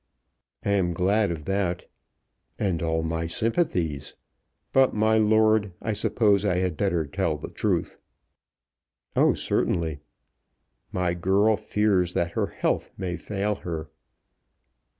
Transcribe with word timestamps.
"I 0.65 0.71
am 0.71 0.93
glad 0.93 1.29
of 1.29 1.45
that." 1.45 1.85
"And 2.57 2.81
all 2.81 3.03
my 3.03 3.27
sympathies. 3.27 4.15
But, 4.73 4.95
my 4.95 5.19
lord, 5.19 5.73
I 5.79 5.93
suppose 5.93 6.43
I 6.43 6.55
had 6.55 6.75
better 6.75 7.05
tell 7.05 7.37
the 7.37 7.51
truth." 7.51 7.99
"Oh, 9.15 9.35
certainly." 9.35 9.99
"My 10.91 11.13
girl 11.13 11.55
fears 11.55 12.13
that 12.15 12.31
her 12.31 12.47
health 12.47 12.89
may 12.97 13.15
fail 13.15 13.57
her." 13.57 13.91